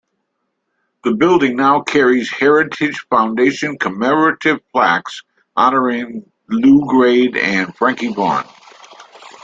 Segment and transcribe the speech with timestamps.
[1.03, 5.21] The building now carries Heritage Foundation commemorative plaques
[5.55, 8.47] honouring Lew Grade and Frankie Vaughan.